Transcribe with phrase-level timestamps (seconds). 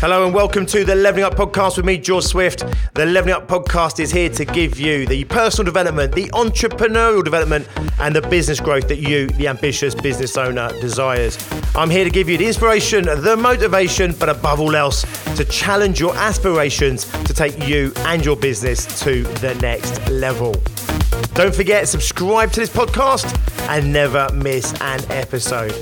[0.00, 2.64] Hello and welcome to the Leveling Up Podcast with me, George Swift.
[2.94, 7.68] The Leveling Up Podcast is here to give you the personal development, the entrepreneurial development,
[8.00, 11.36] and the business growth that you, the ambitious business owner, desires.
[11.76, 15.02] I'm here to give you the inspiration, the motivation, but above all else,
[15.36, 20.54] to challenge your aspirations to take you and your business to the next level.
[21.34, 23.36] Don't forget, subscribe to this podcast
[23.68, 25.74] and never miss an episode.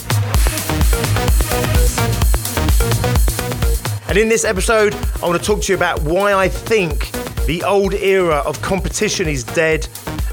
[4.09, 7.13] And in this episode, I want to talk to you about why I think
[7.45, 9.87] the old era of competition is dead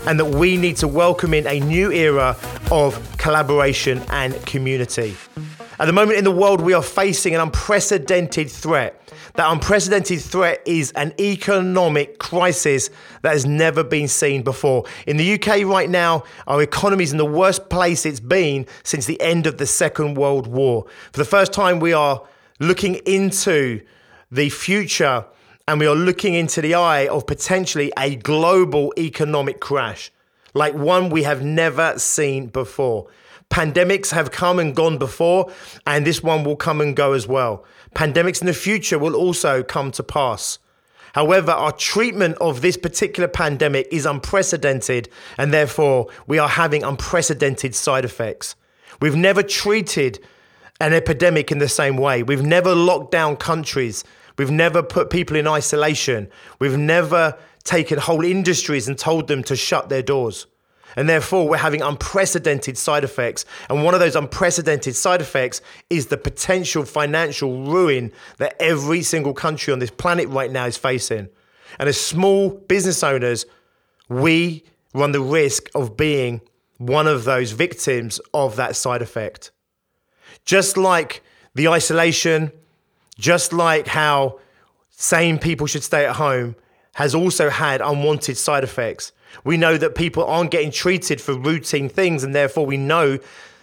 [0.08, 2.38] and that we need to welcome in a new era
[2.72, 5.18] of collaboration and community.
[5.78, 9.14] At the moment in the world, we are facing an unprecedented threat.
[9.34, 12.90] That unprecedented threat is an economic crisis
[13.24, 14.86] that has never been seen before.
[15.06, 19.06] In the UK right now, our economy is in the worst place it's been since
[19.06, 20.86] the end of the Second World War.
[21.12, 22.26] For the first time, we are
[22.60, 23.82] looking into
[24.32, 25.26] the future
[25.68, 30.12] and we are looking into the eye of potentially a global economic crash,
[30.54, 33.08] like one we have never seen before.
[33.50, 35.52] Pandemics have come and gone before,
[35.86, 37.66] and this one will come and go as well.
[37.96, 40.60] Pandemics in the future will also come to pass.
[41.14, 47.74] However, our treatment of this particular pandemic is unprecedented, and therefore we are having unprecedented
[47.74, 48.56] side effects.
[49.02, 50.20] We've never treated
[50.80, 52.24] an epidemic in the same way.
[52.24, 54.04] We've never locked down countries.
[54.38, 56.30] We've never put people in isolation.
[56.60, 60.48] We've never taken whole industries and told them to shut their doors.
[60.98, 63.46] And therefore, we're having unprecedented side effects.
[63.70, 69.34] And one of those unprecedented side effects is the potential financial ruin that every single
[69.34, 71.28] country on this planet right now is facing.
[71.80, 73.46] And as small business owners,
[74.08, 74.64] we
[74.94, 76.42] run the risk of being
[76.78, 79.52] one of those victims of that side effect.
[80.46, 81.24] Just like
[81.54, 82.52] the isolation,
[83.18, 84.40] just like how
[84.92, 86.56] saying people should stay at home
[86.94, 89.12] has also had unwanted side effects.
[89.44, 93.20] We know that people aren't getting treated for routine things, and therefore we know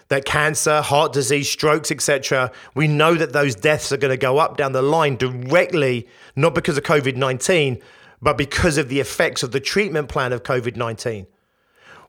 [0.08, 4.36] that cancer, heart disease, strokes, etc., we know that those deaths are going to go
[4.36, 6.06] up down the line directly,
[6.36, 7.80] not because of COVID 19,
[8.20, 11.26] but because of the effects of the treatment plan of COVID 19.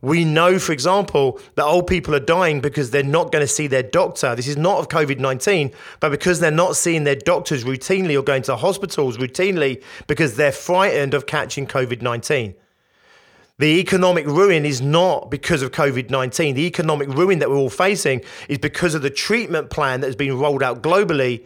[0.03, 3.67] We know, for example, that old people are dying because they're not going to see
[3.67, 4.35] their doctor.
[4.35, 5.71] This is not of COVID 19,
[6.01, 10.51] but because they're not seeing their doctors routinely or going to hospitals routinely because they're
[10.51, 12.53] frightened of catching COVID 19.
[13.59, 16.55] The economic ruin is not because of COVID 19.
[16.55, 20.17] The economic ruin that we're all facing is because of the treatment plan that has
[20.17, 21.45] been rolled out globally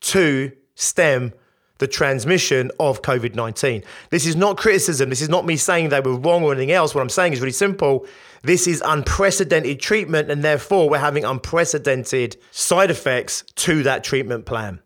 [0.00, 1.32] to stem
[1.78, 3.82] the transmission of COVID 19.
[4.10, 5.10] This is not criticism.
[5.10, 6.94] This is not me saying they were wrong or anything else.
[6.94, 8.06] What I'm saying is really simple.
[8.42, 14.80] This is unprecedented treatment, and therefore, we're having unprecedented side effects to that treatment plan.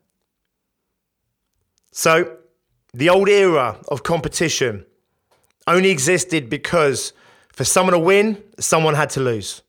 [1.91, 2.37] So,
[2.95, 4.87] the old era of competition
[5.67, 7.13] only existed because
[7.53, 9.63] for someone to win, someone had to lose.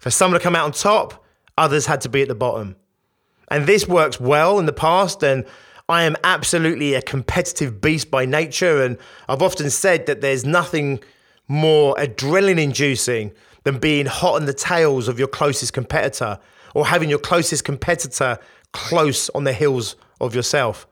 [0.00, 1.24] For someone to come out on top,
[1.58, 2.76] others had to be at the bottom.
[3.48, 5.44] And this works well in the past, and
[5.88, 8.98] I am absolutely a competitive beast by nature, and
[9.28, 11.00] I've often said that there's nothing
[11.46, 13.32] more adrenaline inducing
[13.62, 16.40] than being hot on the tails of your closest competitor
[16.74, 18.38] or having your closest competitor
[18.72, 20.88] close on the heels of yourself.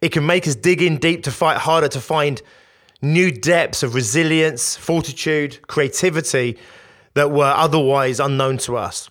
[0.00, 2.42] It can make us dig in deep to fight harder to find
[3.00, 6.58] new depths of resilience, fortitude, creativity
[7.14, 9.08] that were otherwise unknown to us.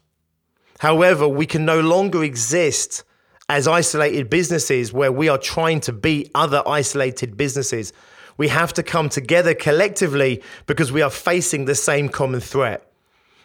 [0.80, 3.04] However, we can no longer exist
[3.50, 7.94] as isolated businesses where we are trying to beat other isolated businesses.
[8.38, 12.92] We have to come together collectively because we are facing the same common threat.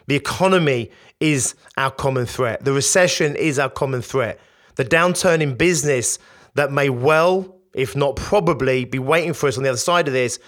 [0.07, 2.65] The economy is our common threat.
[2.65, 4.39] The recession is our common threat.
[4.75, 6.17] The downturn in business
[6.55, 10.13] that may well, if not probably, be waiting for us on the other side of
[10.13, 10.39] this,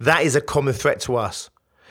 [0.00, 1.50] that is a common threat to us.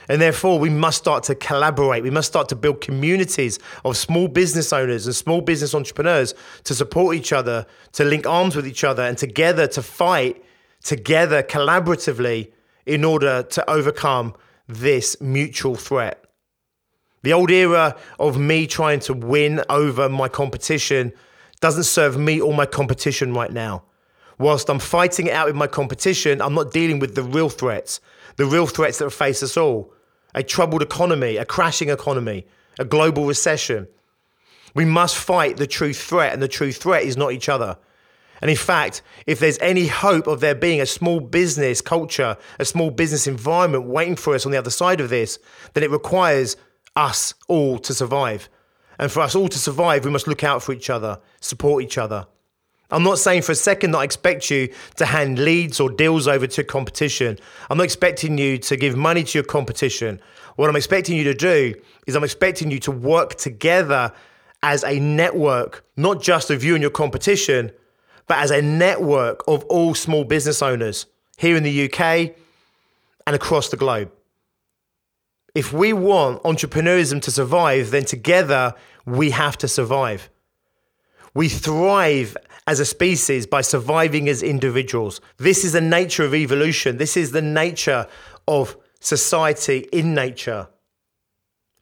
[0.09, 2.03] And therefore, we must start to collaborate.
[2.03, 6.33] We must start to build communities of small business owners and small business entrepreneurs
[6.63, 10.43] to support each other, to link arms with each other, and together to fight
[10.81, 12.51] together collaboratively
[12.85, 14.33] in order to overcome
[14.67, 16.23] this mutual threat.
[17.23, 21.11] The old era of me trying to win over my competition
[21.59, 23.83] doesn't serve me or my competition right now.
[24.39, 27.99] Whilst I'm fighting it out with my competition, I'm not dealing with the real threats,
[28.37, 29.93] the real threats that face us all
[30.37, 32.45] a troubled economy, a crashing economy,
[32.77, 33.87] a global recession.
[34.75, 37.79] We must fight the true threat, and the true threat is not each other.
[38.39, 42.65] And in fact, if there's any hope of there being a small business culture, a
[42.65, 45.39] small business environment waiting for us on the other side of this,
[45.73, 46.55] then it requires
[46.95, 48.47] us all to survive.
[48.99, 51.97] And for us all to survive, we must look out for each other, support each
[51.97, 52.27] other.
[52.89, 56.27] I'm not saying for a second that I expect you to hand leads or deals
[56.27, 57.37] over to competition.
[57.69, 60.21] I'm not expecting you to give money to your competition.
[60.55, 61.75] What I'm expecting you to do
[62.07, 64.13] is I'm expecting you to work together
[64.63, 67.71] as a network, not just of you and your competition,
[68.25, 71.05] but as a network of all small business owners
[71.37, 72.35] here in the UK
[73.25, 74.11] and across the globe.
[75.53, 78.73] If we want entrepreneurship to survive, then together
[79.05, 80.29] we have to survive.
[81.37, 82.35] We thrive
[82.65, 85.21] as a species by surviving as individuals.
[85.37, 86.97] This is the nature of evolution.
[86.97, 88.07] This is the nature
[88.47, 90.67] of society in nature.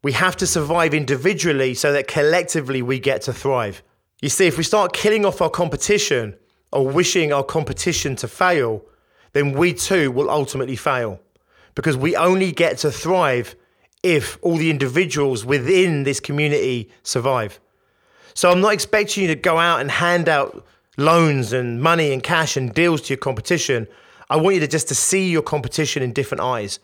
[0.04, 3.81] We have to survive individually so that collectively we get to thrive.
[4.22, 6.36] You see, if we start killing off our competition
[6.74, 8.84] or wishing our competition to fail,
[9.31, 11.22] then we too will ultimately fail.
[11.75, 13.56] Because we only get to thrive
[14.04, 17.62] if all the individuals within this community survive.
[18.36, 20.66] So I'm not expecting you to go out and hand out
[20.98, 23.88] loans and money and cash and deals to your competition.
[24.30, 26.80] I want you to just to see your competition in different eyes,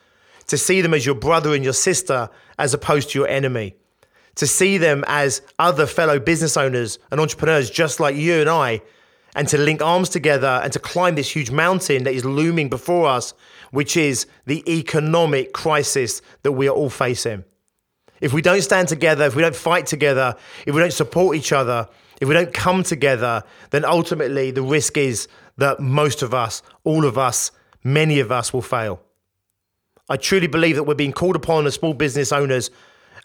[0.48, 3.76] to see them as your brother and your sister as opposed to your enemy,
[4.36, 8.82] to see them as other fellow business owners and entrepreneurs just like you and I,
[9.36, 13.08] and to link arms together and to climb this huge mountain that is looming before
[13.08, 13.34] us,
[13.72, 17.44] which is the economic crisis that we are all facing.
[18.22, 20.36] If we don't stand together, if we don't fight together,
[20.66, 21.90] if we don't support each other,
[22.22, 25.28] if we don't come together, then ultimately the risk is
[25.58, 27.52] that most of us, all of us,
[27.84, 29.02] many of us will fail.
[30.08, 32.70] I truly believe that we're being called upon as small business owners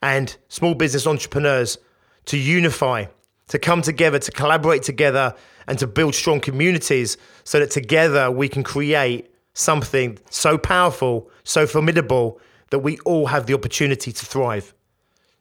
[0.03, 1.79] and small business entrepreneurs
[2.27, 3.07] to unify,
[3.49, 5.35] to come together, to collaborate together,
[5.67, 11.67] and to build strong communities so that together we can create something so powerful, so
[11.67, 12.41] formidable
[12.71, 14.73] that we all have the opportunity to thrive.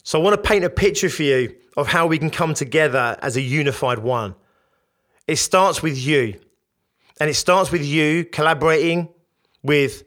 [0.05, 3.17] So I want to paint a picture for you of how we can come together
[3.23, 4.35] as a unified one.
[5.27, 6.39] It starts with you.
[7.19, 9.09] And it starts with you collaborating
[9.63, 10.03] with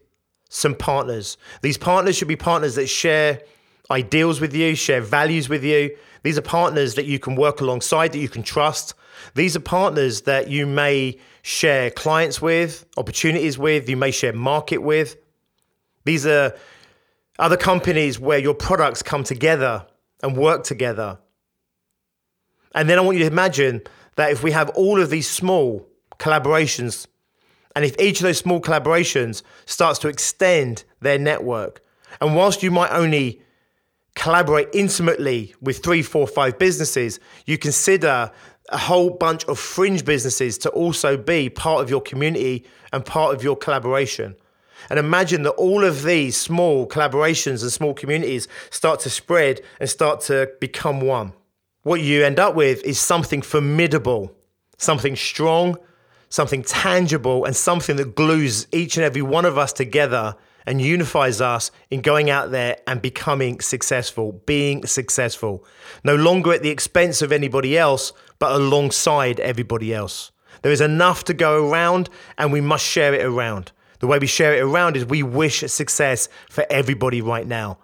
[0.51, 1.37] some partners.
[1.63, 3.43] These partners should be partners that share
[3.91, 5.97] ideals with you, share values with you.
[6.23, 8.95] These are partners that you can work alongside, that you can trust.
[9.35, 14.79] These are partners that you may share clients with, opportunities with, you may share market
[14.79, 15.17] with.
[16.05, 16.55] These are
[17.39, 19.87] other companies where your products come together
[20.23, 21.19] and work together.
[22.75, 23.83] And then I want you to imagine
[24.17, 25.87] that if we have all of these small
[26.19, 27.07] collaborations,
[27.77, 31.83] and if each of those small collaborations starts to extend their network,
[32.21, 33.41] and whilst you might only
[34.15, 38.33] collaborate intimately with three, four, five businesses, you consider
[38.71, 43.35] a whole bunch of fringe businesses to also be part of your community and part
[43.35, 44.35] of your collaboration.
[44.91, 49.89] And imagine that all of these small collaborations and small communities start to spread and
[49.89, 51.33] start to become one.
[51.83, 54.35] What you end up with is something formidable,
[54.77, 55.77] something strong,
[56.29, 60.37] something tangible, and something that glues each and every one of us together
[60.67, 65.65] and unifies us in going out there and becoming successful, being successful.
[66.05, 70.31] No longer at the expense of anybody else, but alongside everybody else.
[70.61, 73.73] There is enough to go around, and we must share it around.
[74.01, 77.79] The way we share it around is we wish success for everybody right now.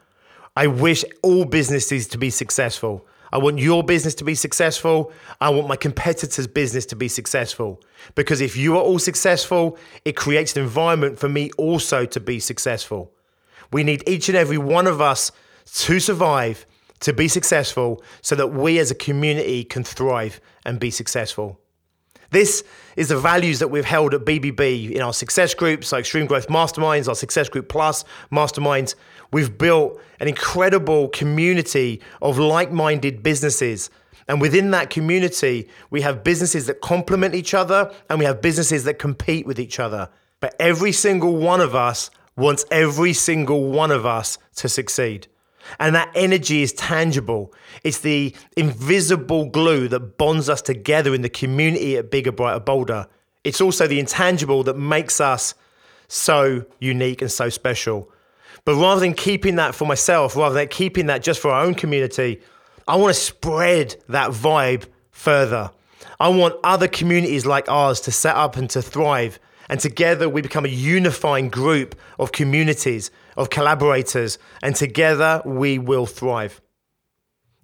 [0.57, 3.07] I wish all businesses to be successful.
[3.33, 5.11] I want your business to be successful.
[5.41, 7.83] I want my competitor's business to be successful.
[8.15, 12.39] Because if you are all successful, it creates an environment for me also to be
[12.39, 13.13] successful.
[13.73, 15.33] We need each and every one of us
[15.65, 16.65] to survive,
[17.01, 21.59] to be successful, so that we as a community can thrive and be successful.
[22.35, 22.65] This
[22.97, 26.49] is the values that we've held at BBB in our success groups, our Extreme Growth
[26.49, 28.97] Masterminds, our Success Group Plus Masterminds.
[29.33, 33.89] We've built an incredible community of like minded businesses.
[34.27, 38.83] And within that community, we have businesses that complement each other and we have businesses
[38.83, 40.09] that compete with each other.
[40.41, 45.29] But every single one of us wants every single one of us to succeed.
[45.79, 47.53] And that energy is tangible.
[47.83, 53.09] It's the invisible glue that bonds us together in the community at Bigger, Brighter, Bolder.
[53.45, 55.55] It's also the intangible that makes us
[56.09, 58.11] so unique and so special.
[58.65, 61.75] But rather than keeping that for myself, rather than keeping that just for our own
[61.75, 62.41] community,
[62.89, 65.71] I want to spread that vibe further.
[66.21, 69.39] I want other communities like ours to set up and to thrive.
[69.69, 76.07] And together we become a unifying group of communities of collaborators, and together we will
[76.07, 76.61] thrive.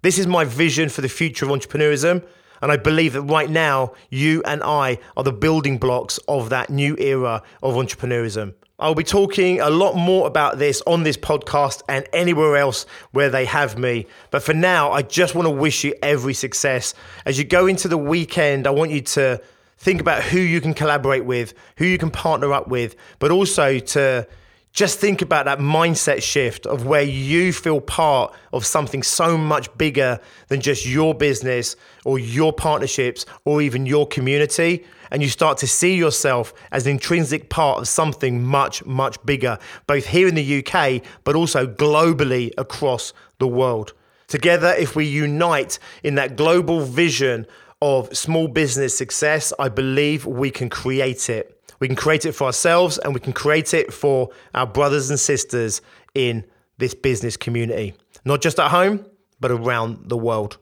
[0.01, 2.25] This is my vision for the future of entrepreneurism.
[2.61, 6.69] And I believe that right now, you and I are the building blocks of that
[6.69, 8.53] new era of entrepreneurism.
[8.77, 13.29] I'll be talking a lot more about this on this podcast and anywhere else where
[13.29, 14.07] they have me.
[14.31, 16.93] But for now, I just want to wish you every success.
[17.25, 19.41] As you go into the weekend, I want you to
[19.77, 23.77] think about who you can collaborate with, who you can partner up with, but also
[23.77, 24.27] to
[24.73, 29.75] just think about that mindset shift of where you feel part of something so much
[29.77, 31.75] bigger than just your business
[32.05, 34.85] or your partnerships or even your community.
[35.11, 39.59] And you start to see yourself as an intrinsic part of something much, much bigger,
[39.87, 43.91] both here in the UK, but also globally across the world.
[44.27, 47.45] Together, if we unite in that global vision
[47.81, 51.57] of small business success, I believe we can create it.
[51.79, 55.19] We can create it for ourselves and we can create it for our brothers and
[55.19, 55.81] sisters
[56.13, 56.45] in
[56.77, 59.05] this business community, not just at home,
[59.39, 60.57] but around the world.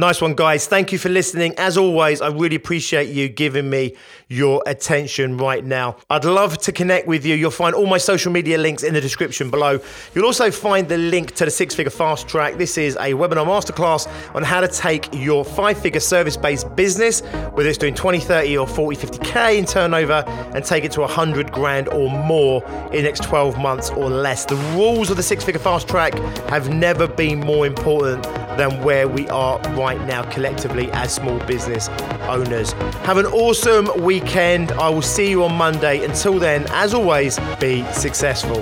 [0.00, 0.66] Nice one, guys.
[0.66, 1.54] Thank you for listening.
[1.58, 3.96] As always, I really appreciate you giving me
[4.28, 5.98] your attention right now.
[6.08, 7.34] I'd love to connect with you.
[7.34, 9.78] You'll find all my social media links in the description below.
[10.14, 12.56] You'll also find the link to the Six Figure Fast Track.
[12.56, 17.20] This is a webinar masterclass on how to take your five figure service based business,
[17.52, 21.52] whether it's doing 20, 30, or 40, 50K in turnover, and take it to 100
[21.52, 24.46] grand or more in the next 12 months or less.
[24.46, 26.14] The rules of the Six Figure Fast Track
[26.48, 28.22] have never been more important
[28.56, 29.58] than where we are
[29.90, 31.88] right now collectively as small business
[32.28, 32.72] owners.
[33.08, 34.70] Have an awesome weekend.
[34.72, 36.04] I will see you on Monday.
[36.04, 38.60] Until then, as always, be successful.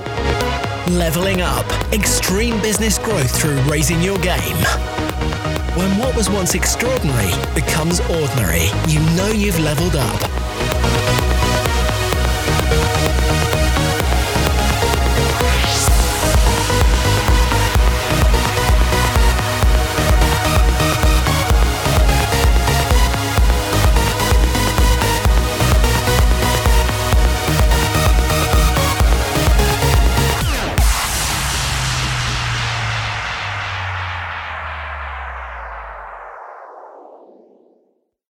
[1.03, 4.57] Leveling up extreme business growth through raising your game.
[5.77, 10.38] When what was once extraordinary becomes ordinary, you know you've leveled up.